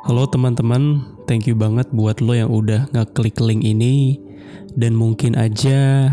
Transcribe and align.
Halo 0.00 0.24
teman-teman, 0.24 1.04
thank 1.28 1.44
you 1.44 1.52
banget 1.52 1.84
buat 1.92 2.24
lo 2.24 2.32
yang 2.32 2.48
udah 2.48 2.88
ngeklik 2.96 3.36
link 3.36 3.60
ini 3.60 4.16
dan 4.72 4.96
mungkin 4.96 5.36
aja 5.36 6.08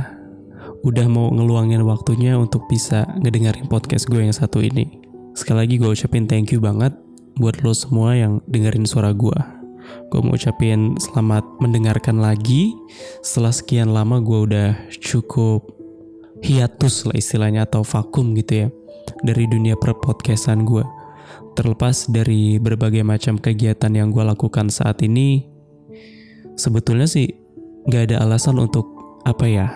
udah 0.83 1.08
mau 1.08 1.31
ngeluangin 1.31 1.88
waktunya 1.88 2.36
untuk 2.36 2.68
bisa 2.68 3.08
ngedengerin 3.23 3.71
podcast 3.71 4.12
gue 4.12 4.20
yang 4.20 4.36
satu 4.36 4.60
ini. 4.60 5.00
Sekali 5.39 5.63
lagi 5.63 5.76
gue 5.79 5.88
ucapin 5.88 6.28
thank 6.28 6.52
you 6.52 6.60
banget 6.60 6.92
buat 7.39 7.63
lo 7.63 7.71
semua 7.71 8.12
yang 8.12 8.44
dengerin 8.51 8.83
suara 8.83 9.15
gue. 9.15 9.40
Gue 10.12 10.19
mau 10.19 10.35
ucapin 10.35 10.99
selamat 10.99 11.47
mendengarkan 11.63 12.19
lagi 12.19 12.76
setelah 13.24 13.56
sekian 13.56 13.96
lama 13.96 14.19
gue 14.19 14.40
udah 14.51 14.69
cukup 14.99 15.63
hiatus 16.44 17.08
lah 17.08 17.16
istilahnya 17.16 17.63
atau 17.63 17.88
vakum 17.88 18.35
gitu 18.35 18.67
ya 18.67 18.70
dari 19.23 19.48
dunia 19.48 19.80
per 19.80 19.95
podcastan 19.95 20.67
gue 20.67 20.97
terlepas 21.58 22.05
dari 22.05 22.62
berbagai 22.62 23.02
macam 23.02 23.41
kegiatan 23.41 23.90
yang 23.90 24.13
gue 24.13 24.22
lakukan 24.22 24.70
saat 24.70 25.02
ini, 25.02 25.41
sebetulnya 26.54 27.09
sih 27.09 27.26
gak 27.90 28.13
ada 28.13 28.22
alasan 28.22 28.62
untuk 28.62 28.86
apa 29.26 29.49
ya 29.49 29.68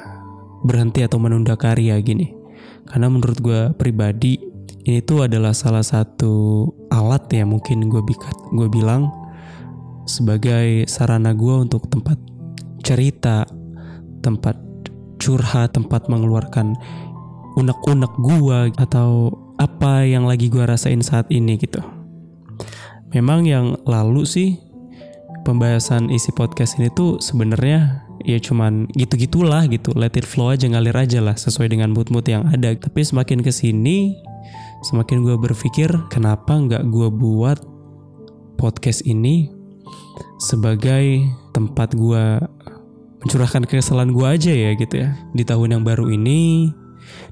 berhenti 0.62 1.02
atau 1.02 1.18
menunda 1.18 1.58
karya 1.58 1.98
gini. 2.06 2.38
Karena 2.86 3.10
menurut 3.10 3.42
gue 3.42 3.62
pribadi 3.74 4.38
ini 4.86 5.02
tuh 5.02 5.26
adalah 5.26 5.58
salah 5.58 5.82
satu 5.82 6.66
alat 6.94 7.26
ya 7.34 7.46
mungkin 7.50 7.90
gue 7.90 8.02
gue 8.54 8.68
bilang 8.70 9.10
sebagai 10.06 10.86
sarana 10.86 11.34
gue 11.34 11.56
untuk 11.66 11.90
tempat 11.90 12.18
cerita, 12.82 13.46
tempat 14.22 14.58
curhat, 15.22 15.78
tempat 15.78 16.10
mengeluarkan 16.10 16.74
unek-unek 17.58 18.14
gue 18.22 18.60
atau 18.82 19.30
apa 19.62 20.10
yang 20.10 20.26
lagi 20.26 20.50
gue 20.50 20.66
rasain 20.66 21.06
saat 21.06 21.30
ini 21.30 21.62
gitu. 21.62 21.78
Memang 23.14 23.46
yang 23.46 23.78
lalu 23.86 24.26
sih 24.26 24.50
pembahasan 25.46 26.10
isi 26.10 26.34
podcast 26.34 26.82
ini 26.82 26.90
tuh 26.90 27.22
sebenarnya 27.22 28.02
ya 28.26 28.42
cuman 28.42 28.90
gitu-gitulah 28.98 29.70
gitu. 29.70 29.94
Let 29.94 30.18
it 30.18 30.26
flow 30.26 30.50
aja 30.50 30.66
ngalir 30.66 30.98
aja 30.98 31.22
lah 31.22 31.38
sesuai 31.38 31.70
dengan 31.70 31.94
mood-mood 31.94 32.26
yang 32.26 32.50
ada. 32.50 32.74
Tapi 32.74 33.06
semakin 33.06 33.46
ke 33.46 33.54
sini 33.54 34.18
semakin 34.82 35.22
gue 35.22 35.38
berpikir 35.38 35.94
kenapa 36.10 36.58
nggak 36.58 36.90
gue 36.90 37.08
buat 37.14 37.62
podcast 38.58 39.06
ini 39.06 39.54
sebagai 40.42 41.22
tempat 41.54 41.94
gue 41.94 42.42
mencurahkan 43.22 43.70
kesalahan 43.70 44.10
gue 44.10 44.26
aja 44.26 44.54
ya 44.54 44.72
gitu 44.74 45.06
ya. 45.06 45.14
Di 45.38 45.46
tahun 45.46 45.78
yang 45.78 45.84
baru 45.86 46.10
ini 46.10 46.74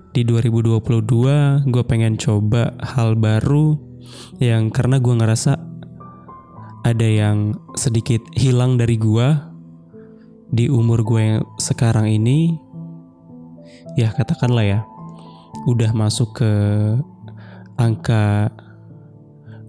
di 0.10 0.26
2022 0.26 1.70
gue 1.70 1.84
pengen 1.86 2.18
coba 2.18 2.74
hal 2.82 3.14
baru 3.14 3.78
yang 4.42 4.74
karena 4.74 4.98
gue 4.98 5.14
ngerasa 5.14 5.70
ada 6.84 7.08
yang 7.08 7.54
sedikit 7.76 8.24
hilang 8.34 8.80
dari 8.80 8.98
gue 8.98 9.28
di 10.50 10.66
umur 10.66 11.06
gue 11.06 11.22
yang 11.22 11.42
sekarang 11.62 12.10
ini. 12.10 12.58
Ya 13.98 14.10
katakanlah 14.16 14.66
ya 14.66 14.80
udah 15.68 15.92
masuk 15.92 16.40
ke 16.42 16.52
angka 17.76 18.50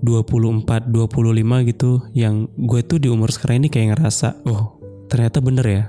24 0.00 0.88
25 0.88 1.68
gitu 1.68 2.00
yang 2.16 2.48
gue 2.56 2.80
tuh 2.86 2.96
di 2.96 3.12
umur 3.12 3.28
sekarang 3.34 3.66
ini 3.66 3.68
kayak 3.68 3.98
ngerasa 3.98 4.40
oh 4.48 4.80
ternyata 5.12 5.44
bener 5.44 5.66
ya 5.66 5.84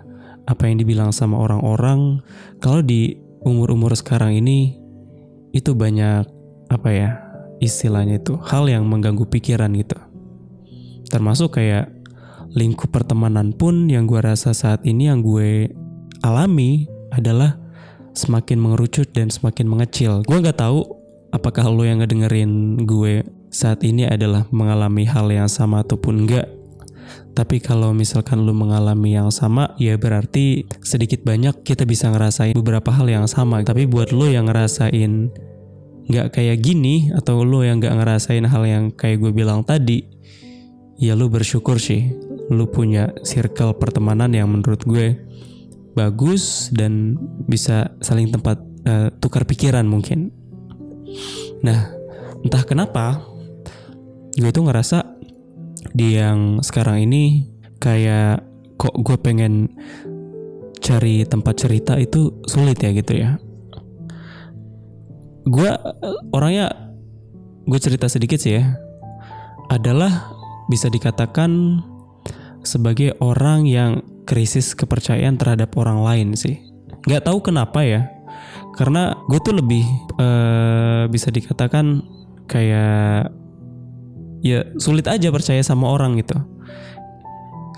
apa 0.50 0.68
yang 0.68 0.82
dibilang 0.82 1.16
sama 1.16 1.38
orang-orang. 1.38 2.20
Kalau 2.60 2.82
di 2.82 3.16
umur-umur 3.42 3.94
sekarang 3.98 4.38
ini 4.38 4.78
itu 5.52 5.74
banyak 5.76 6.26
apa 6.72 6.90
ya 6.90 7.10
istilahnya 7.62 8.18
itu 8.22 8.40
hal 8.42 8.66
yang 8.72 8.88
mengganggu 8.88 9.28
pikiran 9.28 9.70
gitu. 9.78 9.98
Termasuk 11.12 11.60
kayak 11.60 11.92
lingkup 12.56 12.90
pertemanan 12.92 13.52
pun 13.52 13.88
yang 13.92 14.08
gue 14.08 14.20
rasa 14.20 14.56
saat 14.56 14.84
ini 14.88 15.12
yang 15.12 15.24
gue 15.24 15.72
alami 16.24 16.88
adalah 17.12 17.60
semakin 18.12 18.60
mengerucut 18.60 19.12
dan 19.12 19.28
semakin 19.28 19.68
mengecil. 19.68 20.24
Gue 20.24 20.40
nggak 20.40 20.60
tahu 20.60 20.84
apakah 21.32 21.68
lo 21.72 21.84
yang 21.84 22.04
ngedengerin 22.04 22.84
gue 22.84 23.24
saat 23.52 23.84
ini 23.84 24.08
adalah 24.08 24.48
mengalami 24.52 25.04
hal 25.08 25.28
yang 25.32 25.48
sama 25.52 25.84
ataupun 25.84 26.28
enggak 26.28 26.48
tapi 27.32 27.64
kalau 27.64 27.96
misalkan 27.96 28.44
lu 28.44 28.52
mengalami 28.52 29.16
yang 29.16 29.32
sama, 29.32 29.72
ya 29.80 29.96
berarti 29.96 30.68
sedikit 30.84 31.24
banyak 31.24 31.64
kita 31.64 31.88
bisa 31.88 32.12
ngerasain 32.12 32.52
beberapa 32.52 32.92
hal 32.92 33.08
yang 33.08 33.26
sama. 33.32 33.64
Tapi 33.64 33.88
buat 33.88 34.12
lu 34.12 34.28
yang 34.28 34.52
ngerasain 34.52 35.32
nggak 36.12 36.28
kayak 36.36 36.60
gini 36.60 37.08
atau 37.16 37.48
lu 37.48 37.64
yang 37.64 37.80
nggak 37.80 37.96
ngerasain 37.96 38.44
hal 38.44 38.64
yang 38.68 38.92
kayak 38.92 39.24
gue 39.24 39.32
bilang 39.32 39.64
tadi, 39.64 40.04
ya 41.00 41.16
lu 41.16 41.32
bersyukur 41.32 41.80
sih. 41.80 42.12
Lu 42.52 42.68
punya 42.68 43.16
circle 43.24 43.80
pertemanan 43.80 44.36
yang 44.36 44.52
menurut 44.52 44.84
gue 44.84 45.16
bagus 45.96 46.68
dan 46.76 47.16
bisa 47.48 47.96
saling 48.04 48.28
tempat 48.28 48.60
uh, 48.88 49.08
tukar 49.24 49.48
pikiran 49.48 49.88
mungkin. 49.88 50.36
Nah, 51.64 51.96
entah 52.44 52.64
kenapa 52.68 53.24
gue 54.36 54.52
tuh 54.52 54.68
ngerasa 54.68 55.11
di 55.92 56.18
yang 56.18 56.62
sekarang 56.62 57.10
ini 57.10 57.50
kayak 57.82 58.46
kok 58.78 58.94
gue 59.02 59.18
pengen 59.18 59.70
cari 60.82 61.22
tempat 61.26 61.56
cerita 61.62 61.98
itu 61.98 62.42
sulit 62.50 62.82
ya 62.82 62.90
gitu 62.94 63.14
ya. 63.18 63.38
Gue 65.46 65.70
orangnya 66.34 66.74
gue 67.66 67.80
cerita 67.82 68.10
sedikit 68.10 68.42
sih 68.42 68.58
ya. 68.58 68.78
Adalah 69.70 70.34
bisa 70.68 70.90
dikatakan 70.90 71.82
sebagai 72.62 73.18
orang 73.22 73.66
yang 73.66 74.06
krisis 74.26 74.78
kepercayaan 74.78 75.38
terhadap 75.38 75.74
orang 75.78 76.02
lain 76.02 76.28
sih. 76.38 76.62
Gak 77.10 77.26
tahu 77.26 77.42
kenapa 77.42 77.82
ya. 77.82 78.10
Karena 78.78 79.18
gue 79.28 79.40
tuh 79.42 79.58
lebih 79.58 79.84
uh, 80.22 81.06
bisa 81.10 81.34
dikatakan 81.34 82.06
kayak 82.48 83.34
ya 84.42 84.66
sulit 84.78 85.06
aja 85.08 85.30
percaya 85.30 85.62
sama 85.62 85.90
orang 85.90 86.18
gitu. 86.20 86.38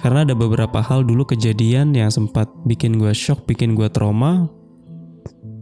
Karena 0.04 0.28
ada 0.28 0.36
beberapa 0.36 0.84
hal 0.84 1.08
dulu 1.08 1.24
kejadian 1.24 1.96
yang 1.96 2.12
sempat 2.12 2.52
bikin 2.68 3.00
gue 3.00 3.16
shock, 3.16 3.48
bikin 3.48 3.72
gue 3.72 3.88
trauma 3.88 4.52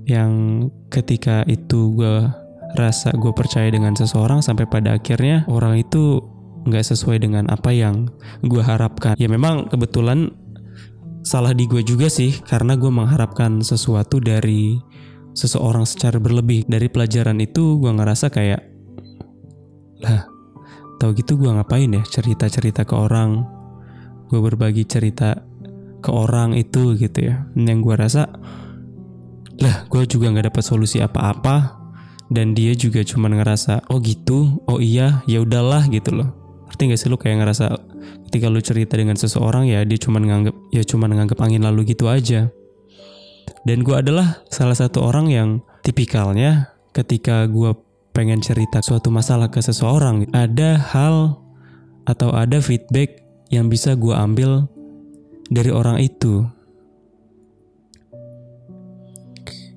yang 0.10 0.66
ketika 0.90 1.46
itu 1.46 1.94
gue 1.94 2.26
rasa 2.74 3.14
gue 3.14 3.30
percaya 3.38 3.70
dengan 3.70 3.94
seseorang 3.94 4.42
sampai 4.42 4.66
pada 4.66 4.98
akhirnya 4.98 5.46
orang 5.46 5.78
itu 5.86 6.26
nggak 6.66 6.86
sesuai 6.94 7.22
dengan 7.22 7.54
apa 7.54 7.70
yang 7.70 8.10
gue 8.42 8.62
harapkan. 8.66 9.14
Ya 9.22 9.30
memang 9.30 9.70
kebetulan 9.70 10.34
salah 11.22 11.54
di 11.54 11.70
gue 11.70 11.86
juga 11.86 12.10
sih 12.10 12.34
karena 12.42 12.74
gue 12.74 12.90
mengharapkan 12.90 13.62
sesuatu 13.62 14.18
dari 14.18 14.82
seseorang 15.38 15.86
secara 15.86 16.18
berlebih. 16.18 16.66
Dari 16.66 16.90
pelajaran 16.90 17.38
itu 17.38 17.78
gue 17.78 17.92
ngerasa 17.94 18.34
kayak 18.34 18.62
lah 20.02 20.31
Tahu 21.02 21.18
gitu 21.18 21.42
gue 21.42 21.50
ngapain 21.50 21.90
ya 21.90 22.06
cerita-cerita 22.06 22.86
ke 22.86 22.94
orang? 22.94 23.42
Gue 24.30 24.38
berbagi 24.38 24.86
cerita 24.86 25.34
ke 25.98 26.14
orang 26.14 26.54
itu 26.54 26.94
gitu 26.94 27.26
ya. 27.26 27.50
Yang 27.58 27.80
gue 27.90 27.96
rasa 27.98 28.30
Lah 29.66 29.90
gue 29.90 30.06
juga 30.06 30.30
gak 30.30 30.54
dapat 30.54 30.62
solusi 30.62 31.02
apa-apa. 31.02 31.82
Dan 32.30 32.54
dia 32.54 32.78
juga 32.78 33.02
cuma 33.02 33.34
ngerasa 33.34 33.90
Oh 33.90 33.98
gitu, 33.98 34.62
oh 34.70 34.78
iya, 34.78 35.26
ya 35.26 35.42
udahlah 35.42 35.90
gitu 35.90 36.22
loh. 36.22 36.38
Artinya 36.70 36.94
gak 36.94 37.02
sih 37.02 37.10
lu? 37.10 37.18
Kayak 37.18 37.50
ngerasa 37.50 37.66
Ketika 38.30 38.54
lu 38.54 38.62
cerita 38.62 38.94
dengan 38.94 39.18
seseorang 39.18 39.68
ya 39.68 39.84
Dia 39.84 40.00
cuma 40.00 40.22
nganggep 40.22 40.56
Ya 40.70 40.86
cuma 40.86 41.10
nganggep 41.10 41.42
angin 41.42 41.66
lalu 41.66 41.98
gitu 41.98 42.14
aja. 42.14 42.54
Dan 43.66 43.82
gue 43.82 43.98
adalah 43.98 44.46
salah 44.54 44.78
satu 44.78 45.02
orang 45.02 45.34
yang 45.34 45.66
Tipikalnya 45.82 46.78
ketika 46.94 47.50
gue 47.50 47.74
pengen 48.12 48.44
cerita 48.44 48.84
suatu 48.84 49.08
masalah 49.12 49.48
ke 49.48 49.64
seseorang, 49.64 50.28
ada 50.36 50.80
hal 50.92 51.40
atau 52.04 52.32
ada 52.36 52.60
feedback 52.60 53.24
yang 53.52 53.68
bisa 53.68 53.96
gue 53.96 54.16
ambil 54.16 54.68
dari 55.52 55.72
orang 55.72 56.00
itu. 56.00 56.48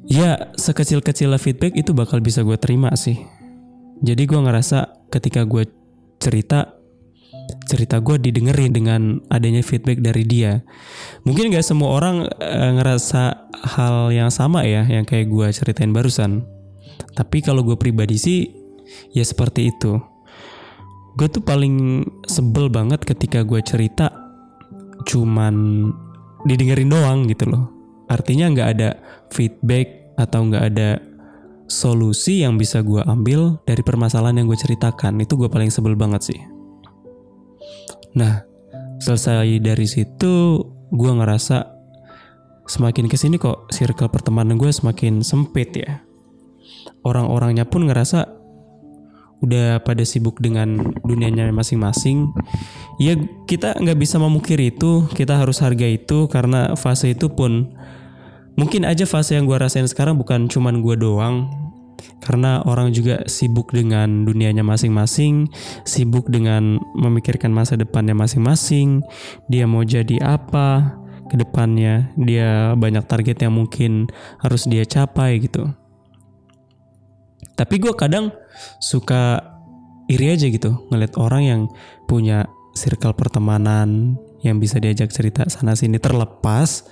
Ya, 0.04 0.52
sekecil-kecilnya 0.54 1.40
feedback 1.40 1.74
itu 1.74 1.96
bakal 1.96 2.20
bisa 2.20 2.44
gue 2.44 2.54
terima 2.60 2.92
sih. 2.94 3.18
Jadi 4.04 4.28
gue 4.28 4.36
ngerasa 4.36 5.08
ketika 5.08 5.48
gue 5.48 5.64
cerita, 6.20 6.76
cerita 7.64 8.04
gue 8.04 8.20
didengerin 8.20 8.70
dengan 8.70 9.00
adanya 9.32 9.64
feedback 9.64 10.04
dari 10.04 10.28
dia. 10.28 10.60
Mungkin 11.24 11.50
gak 11.56 11.64
semua 11.64 11.96
orang 11.96 12.28
e, 12.36 12.60
ngerasa 12.78 13.48
hal 13.74 14.12
yang 14.12 14.28
sama 14.28 14.68
ya, 14.68 14.84
yang 14.84 15.08
kayak 15.08 15.32
gue 15.32 15.48
ceritain 15.56 15.90
barusan. 15.90 16.44
Tapi 17.14 17.42
kalau 17.42 17.62
gue 17.62 17.76
pribadi 17.78 18.16
sih 18.18 18.40
ya 19.14 19.24
seperti 19.24 19.70
itu. 19.72 19.98
Gue 21.14 21.30
tuh 21.30 21.46
paling 21.46 22.02
sebel 22.26 22.66
banget 22.68 23.06
ketika 23.06 23.46
gue 23.46 23.62
cerita 23.62 24.10
cuman 25.06 25.88
didengerin 26.44 26.90
doang 26.90 27.26
gitu 27.30 27.48
loh. 27.48 27.70
Artinya 28.10 28.50
nggak 28.52 28.68
ada 28.78 28.90
feedback 29.32 30.14
atau 30.18 30.46
nggak 30.46 30.64
ada 30.74 31.00
solusi 31.64 32.44
yang 32.44 32.60
bisa 32.60 32.84
gue 32.84 33.00
ambil 33.08 33.58
dari 33.64 33.80
permasalahan 33.80 34.42
yang 34.42 34.46
gue 34.50 34.58
ceritakan. 34.58 35.22
Itu 35.24 35.40
gue 35.40 35.48
paling 35.48 35.72
sebel 35.72 35.96
banget 35.96 36.34
sih. 36.34 36.40
Nah, 38.14 38.44
selesai 39.00 39.48
dari 39.58 39.86
situ 39.88 40.60
gue 40.94 41.12
ngerasa 41.14 41.66
semakin 42.64 43.10
ke 43.10 43.16
sini 43.18 43.36
kok 43.36 43.68
circle 43.74 44.12
pertemanan 44.12 44.60
gue 44.60 44.70
semakin 44.70 45.24
sempit 45.24 45.72
ya. 45.74 46.03
Orang-orangnya 47.04 47.68
pun 47.68 47.84
ngerasa 47.86 48.44
udah 49.44 49.84
pada 49.84 50.00
sibuk 50.08 50.40
dengan 50.40 50.80
dunianya 51.04 51.52
masing-masing. 51.52 52.32
Ya 52.96 53.20
kita 53.44 53.76
nggak 53.76 53.98
bisa 54.00 54.16
memukir 54.16 54.56
itu, 54.56 55.04
kita 55.12 55.36
harus 55.36 55.60
harga 55.60 55.84
itu 55.84 56.24
karena 56.32 56.72
fase 56.80 57.12
itu 57.12 57.28
pun 57.28 57.76
mungkin 58.56 58.88
aja 58.88 59.04
fase 59.04 59.36
yang 59.36 59.44
gue 59.44 59.58
rasain 59.60 59.84
sekarang 59.84 60.16
bukan 60.16 60.48
cuman 60.48 60.80
gue 60.80 60.96
doang. 60.96 61.52
Karena 62.24 62.64
orang 62.64 62.88
juga 62.96 63.20
sibuk 63.28 63.68
dengan 63.76 64.24
dunianya 64.24 64.64
masing-masing, 64.64 65.44
sibuk 65.84 66.32
dengan 66.32 66.80
memikirkan 66.96 67.52
masa 67.52 67.76
depannya 67.76 68.16
masing-masing, 68.16 69.04
dia 69.52 69.68
mau 69.68 69.84
jadi 69.84 70.20
apa, 70.24 70.96
ke 71.28 71.36
depannya 71.40 72.12
dia 72.16 72.72
banyak 72.76 73.04
target 73.08 73.44
yang 73.44 73.56
mungkin 73.56 74.08
harus 74.40 74.68
dia 74.68 74.84
capai 74.84 75.40
gitu 75.40 75.68
tapi 77.54 77.78
gue 77.78 77.94
kadang 77.94 78.34
suka 78.82 79.42
iri 80.10 80.34
aja 80.34 80.46
gitu 80.50 80.86
ngeliat 80.90 81.16
orang 81.16 81.42
yang 81.42 81.60
punya 82.04 82.46
circle 82.74 83.14
pertemanan 83.14 84.18
yang 84.44 84.60
bisa 84.60 84.76
diajak 84.76 85.08
cerita 85.08 85.48
sana 85.48 85.72
sini 85.72 85.96
terlepas 85.96 86.84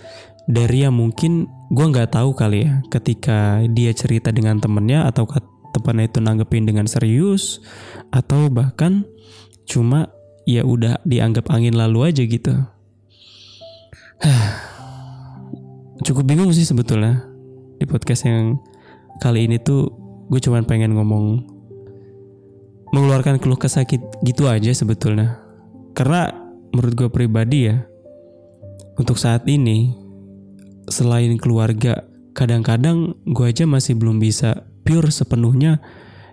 dari 0.48 0.82
yang 0.82 0.96
mungkin 0.96 1.46
gue 1.70 1.86
nggak 1.86 2.16
tahu 2.16 2.34
kali 2.34 2.66
ya 2.66 2.82
ketika 2.90 3.62
dia 3.70 3.92
cerita 3.94 4.34
dengan 4.34 4.58
temennya 4.58 5.06
atau 5.06 5.28
temennya 5.72 6.06
itu 6.10 6.18
nanggepin 6.20 6.66
dengan 6.66 6.86
serius 6.90 7.62
atau 8.10 8.50
bahkan 8.50 9.06
cuma 9.64 10.10
ya 10.44 10.66
udah 10.66 10.98
dianggap 11.06 11.48
angin 11.54 11.78
lalu 11.78 12.10
aja 12.10 12.22
gitu. 12.26 12.54
Cukup 16.06 16.24
bingung 16.26 16.50
sih 16.50 16.66
sebetulnya 16.66 17.22
di 17.78 17.86
podcast 17.86 18.26
yang 18.26 18.58
kali 19.22 19.46
ini 19.46 19.62
tuh 19.62 20.01
gue 20.32 20.40
cuman 20.40 20.64
pengen 20.64 20.96
ngomong 20.96 21.44
mengeluarkan 22.96 23.36
keluh 23.36 23.60
kesah 23.60 23.84
gitu 24.24 24.48
aja 24.48 24.72
sebetulnya. 24.72 25.36
Karena 25.92 26.32
menurut 26.72 26.94
gue 26.96 27.08
pribadi 27.12 27.68
ya, 27.68 27.84
untuk 28.96 29.20
saat 29.20 29.44
ini 29.44 29.92
selain 30.88 31.36
keluarga, 31.36 32.08
kadang-kadang 32.32 33.12
gue 33.28 33.44
aja 33.44 33.68
masih 33.68 33.96
belum 33.96 34.16
bisa 34.16 34.64
pure 34.88 35.12
sepenuhnya 35.12 35.84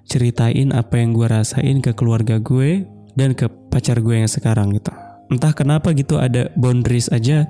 ceritain 0.07 0.71
apa 0.71 0.99
yang 0.99 1.11
gue 1.11 1.27
rasain 1.27 1.83
ke 1.83 1.91
keluarga 1.91 2.39
gue 2.39 2.87
dan 3.19 3.35
ke 3.35 3.51
pacar 3.67 3.99
gue 3.99 4.15
yang 4.15 4.31
sekarang 4.31 4.71
gitu. 4.75 4.95
Entah 5.27 5.51
kenapa 5.51 5.91
gitu 5.91 6.17
ada 6.17 6.49
boundaries 6.55 7.11
aja 7.11 7.45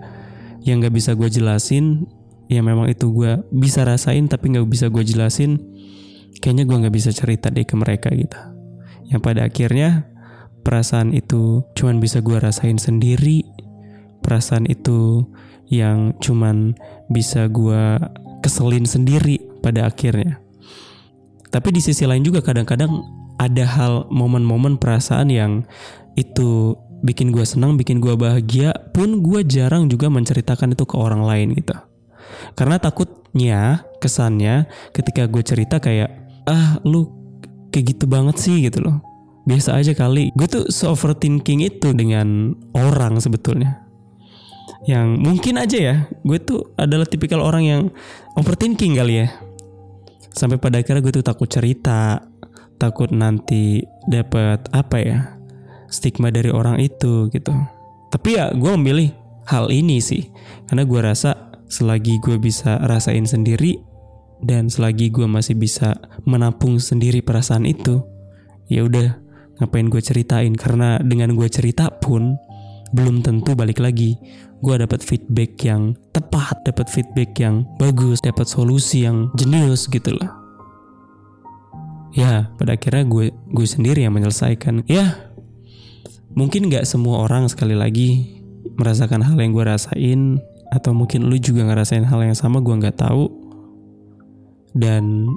yang 0.66 0.84
gak 0.84 0.92
bisa 0.92 1.16
gue 1.16 1.30
jelasin 1.32 2.10
ya 2.52 2.60
memang 2.60 2.92
itu 2.92 3.08
gue 3.14 3.40
bisa 3.54 3.88
rasain 3.88 4.28
tapi 4.28 4.52
gak 4.52 4.68
bisa 4.68 4.92
gue 4.92 5.04
jelasin 5.06 5.56
kayaknya 6.38 6.70
gue 6.70 6.78
gak 6.86 6.96
bisa 6.96 7.10
cerita 7.10 7.50
deh 7.50 7.66
ke 7.66 7.74
mereka 7.74 8.14
gitu. 8.14 8.38
Yang 9.10 9.22
pada 9.26 9.42
akhirnya 9.50 9.90
perasaan 10.62 11.18
itu 11.18 11.66
cuman 11.74 11.98
bisa 11.98 12.22
gue 12.22 12.38
rasain 12.38 12.78
sendiri. 12.78 13.42
Perasaan 14.22 14.70
itu 14.70 15.26
yang 15.74 16.14
cuman 16.22 16.78
bisa 17.10 17.50
gue 17.50 17.98
keselin 18.46 18.86
sendiri 18.86 19.42
pada 19.66 19.90
akhirnya. 19.90 20.38
Tapi 21.50 21.70
di 21.74 21.82
sisi 21.82 22.06
lain 22.06 22.22
juga 22.22 22.46
kadang-kadang 22.46 23.02
ada 23.42 23.66
hal 23.66 23.94
momen-momen 24.14 24.78
perasaan 24.78 25.34
yang 25.34 25.66
itu 26.14 26.76
bikin 27.02 27.32
gue 27.32 27.48
senang, 27.48 27.80
bikin 27.80 28.04
gue 28.04 28.14
bahagia, 28.14 28.76
pun 28.92 29.24
gue 29.24 29.42
jarang 29.48 29.88
juga 29.88 30.12
menceritakan 30.12 30.76
itu 30.76 30.84
ke 30.84 30.96
orang 31.00 31.24
lain 31.24 31.56
gitu. 31.56 31.74
Karena 32.54 32.78
takutnya 32.78 33.88
kesannya 34.04 34.68
ketika 34.92 35.26
gue 35.26 35.42
cerita 35.42 35.80
kayak 35.80 36.19
ah 36.50 36.82
lu 36.82 37.06
kayak 37.70 37.96
gitu 37.96 38.06
banget 38.10 38.36
sih 38.42 38.66
gitu 38.66 38.82
loh. 38.82 38.98
Biasa 39.46 39.78
aja 39.78 39.94
kali. 39.94 40.34
Gue 40.34 40.50
tuh 40.50 40.66
so 40.74 40.94
overthinking 40.94 41.62
itu 41.62 41.94
dengan 41.94 42.58
orang 42.74 43.22
sebetulnya. 43.22 43.86
Yang 44.90 45.08
mungkin 45.22 45.56
aja 45.62 45.78
ya, 45.78 45.96
gue 46.26 46.40
tuh 46.42 46.74
adalah 46.80 47.06
tipikal 47.06 47.46
orang 47.46 47.64
yang 47.66 47.82
overthinking 48.34 48.98
kali 48.98 49.26
ya. 49.26 49.28
Sampai 50.34 50.58
pada 50.58 50.82
akhirnya 50.82 51.02
gue 51.06 51.14
tuh 51.22 51.26
takut 51.26 51.50
cerita, 51.50 52.22
takut 52.82 53.10
nanti 53.14 53.82
dapat 54.08 54.66
apa 54.74 54.98
ya, 55.02 55.20
stigma 55.90 56.34
dari 56.34 56.50
orang 56.50 56.82
itu 56.82 57.28
gitu. 57.34 57.54
Tapi 58.10 58.30
ya 58.38 58.50
gue 58.54 58.72
memilih 58.78 59.14
hal 59.50 59.74
ini 59.74 59.98
sih 59.98 60.30
karena 60.70 60.86
gue 60.86 61.00
rasa 61.02 61.50
selagi 61.70 62.22
gue 62.22 62.38
bisa 62.38 62.78
rasain 62.86 63.26
sendiri 63.26 63.82
dan 64.40 64.72
selagi 64.72 65.12
gue 65.12 65.28
masih 65.28 65.56
bisa 65.60 66.00
menampung 66.24 66.80
sendiri 66.80 67.20
perasaan 67.20 67.68
itu, 67.68 68.04
ya 68.72 68.88
udah 68.88 69.20
ngapain 69.60 69.92
gue 69.92 70.00
ceritain 70.00 70.56
karena 70.56 71.00
dengan 71.04 71.36
gue 71.36 71.48
cerita 71.52 71.92
pun 71.92 72.40
belum 72.96 73.22
tentu 73.22 73.54
balik 73.54 73.78
lagi 73.78 74.18
gue 74.60 74.76
dapat 74.76 75.00
feedback 75.00 75.56
yang 75.64 75.96
tepat, 76.12 76.60
dapat 76.68 76.92
feedback 76.92 77.32
yang 77.40 77.64
bagus, 77.80 78.20
dapat 78.20 78.44
solusi 78.44 79.08
yang 79.08 79.32
jenius 79.40 79.88
gitu 79.88 80.12
loh. 80.12 80.32
Ya, 82.12 82.52
pada 82.60 82.76
akhirnya 82.76 83.08
gue 83.08 83.32
gue 83.32 83.68
sendiri 83.68 84.04
yang 84.04 84.12
menyelesaikan. 84.18 84.84
Ya, 84.90 85.32
mungkin 86.36 86.68
gak 86.68 86.84
semua 86.84 87.24
orang 87.24 87.48
sekali 87.48 87.78
lagi 87.78 88.36
merasakan 88.76 89.24
hal 89.24 89.40
yang 89.40 89.56
gue 89.56 89.64
rasain 89.64 90.44
atau 90.70 90.92
mungkin 90.94 91.26
lu 91.32 91.40
juga 91.40 91.66
ngerasain 91.66 92.06
hal 92.06 92.20
yang 92.22 92.38
sama 92.38 92.62
gue 92.62 92.76
nggak 92.76 93.02
tahu 93.02 93.39
dan 94.76 95.28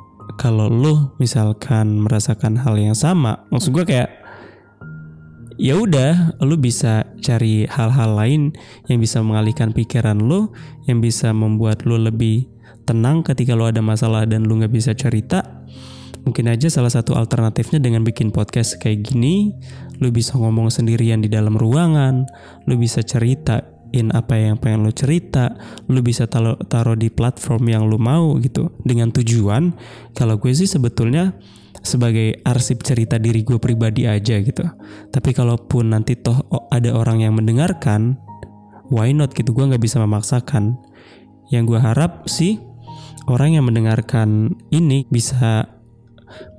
kalau 0.40 0.68
lu 0.68 0.94
misalkan 1.20 2.04
merasakan 2.04 2.56
hal 2.56 2.78
yang 2.78 2.96
sama 2.96 3.44
maksud 3.52 3.72
gue 3.74 3.84
kayak 3.84 4.10
ya 5.60 5.76
udah 5.76 6.36
lu 6.42 6.56
bisa 6.56 7.04
cari 7.20 7.68
hal-hal 7.68 8.16
lain 8.16 8.42
yang 8.88 8.98
bisa 8.98 9.20
mengalihkan 9.20 9.70
pikiran 9.70 10.16
lu 10.18 10.50
yang 10.88 11.04
bisa 11.04 11.30
membuat 11.30 11.84
lu 11.84 12.00
lebih 12.00 12.48
tenang 12.82 13.22
ketika 13.22 13.54
lu 13.54 13.68
ada 13.68 13.84
masalah 13.84 14.26
dan 14.26 14.48
lu 14.48 14.58
nggak 14.58 14.72
bisa 14.72 14.96
cerita 14.96 15.62
Mungkin 16.22 16.46
aja 16.46 16.70
salah 16.70 16.90
satu 16.90 17.18
alternatifnya 17.18 17.82
dengan 17.82 18.06
bikin 18.06 18.30
podcast 18.30 18.78
kayak 18.78 19.10
gini, 19.10 19.58
lu 19.98 20.14
bisa 20.14 20.38
ngomong 20.38 20.70
sendirian 20.70 21.18
di 21.18 21.26
dalam 21.26 21.58
ruangan, 21.58 22.30
lu 22.70 22.78
bisa 22.78 23.02
ceritain 23.92 24.08
apa 24.16 24.40
yang 24.40 24.56
pengen 24.56 24.88
lu 24.88 24.92
cerita, 24.96 25.52
lu 25.92 26.00
bisa 26.00 26.24
taruh, 26.24 26.56
taruh 26.64 26.96
di 26.96 27.12
platform 27.12 27.68
yang 27.68 27.84
lu 27.84 28.00
mau 28.00 28.40
gitu. 28.40 28.72
Dengan 28.80 29.12
tujuan, 29.12 29.76
kalau 30.16 30.40
gue 30.40 30.56
sih 30.56 30.64
sebetulnya 30.64 31.36
sebagai 31.84 32.40
arsip 32.48 32.80
cerita 32.80 33.20
diri 33.20 33.44
gue 33.44 33.60
pribadi 33.60 34.08
aja 34.08 34.40
gitu. 34.40 34.64
Tapi 35.12 35.30
kalaupun 35.36 35.92
nanti 35.92 36.16
toh 36.16 36.40
ada 36.72 36.88
orang 36.96 37.20
yang 37.20 37.36
mendengarkan, 37.36 38.16
why 38.88 39.12
not 39.12 39.36
gitu, 39.36 39.52
gue 39.52 39.68
nggak 39.68 39.84
bisa 39.84 40.00
memaksakan. 40.00 40.80
Yang 41.52 41.76
gue 41.76 41.80
harap 41.84 42.24
sih 42.32 42.56
orang 43.28 43.60
yang 43.60 43.68
mendengarkan 43.68 44.56
ini 44.72 45.04
bisa 45.12 45.68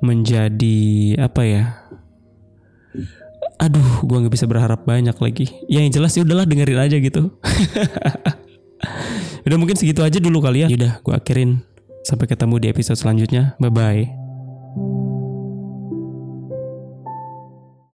menjadi 0.06 1.18
apa 1.18 1.42
ya 1.50 1.66
aduh 3.64 4.04
gue 4.04 4.18
nggak 4.20 4.36
bisa 4.36 4.44
berharap 4.44 4.84
banyak 4.84 5.16
lagi. 5.16 5.48
Ya 5.72 5.80
yang 5.80 5.96
jelas 5.96 6.12
ya 6.20 6.28
udahlah 6.28 6.44
dengerin 6.44 6.84
aja 6.84 7.00
gitu. 7.00 7.32
Udah 9.48 9.58
mungkin 9.60 9.80
segitu 9.80 10.04
aja 10.04 10.20
dulu 10.20 10.44
kali 10.44 10.64
ya. 10.64 10.68
Udah 10.68 11.00
gue 11.00 11.14
akhirin. 11.16 11.64
Sampai 12.04 12.28
ketemu 12.28 12.60
di 12.60 12.68
episode 12.68 13.00
selanjutnya. 13.00 13.56
Bye 13.64 13.72
bye 13.72 14.23